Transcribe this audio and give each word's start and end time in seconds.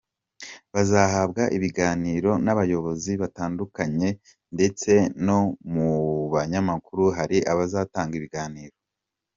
Bazahabwa 0.73 1.43
ibiganiro 1.57 2.31
n’abayobozi 2.45 3.11
batandukanye, 3.21 4.09
ndetse 4.55 4.91
no 5.25 5.39
mu 5.73 5.89
banyamakuru 6.33 7.05
hari 7.17 7.37
abazatanga 7.51 8.13
ibiganiro. 8.19 8.75